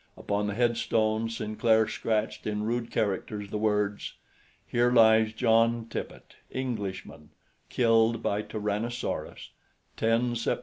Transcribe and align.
Upon 0.17 0.47
the 0.47 0.55
headstone 0.55 1.29
Sinclair 1.29 1.87
scratched 1.87 2.47
in 2.47 2.63
rude 2.63 2.89
characters 2.89 3.51
the 3.51 3.59
words: 3.59 4.15
HERE 4.65 4.91
LIES 4.91 5.33
JOHN 5.33 5.89
TIPPET 5.89 6.37
ENGLISHMAN 6.49 7.29
KILLED 7.69 8.23
BY 8.23 8.41
TYRANNOSAURUS 8.41 9.51
10 9.97 10.35
SEPT. 10.37 10.59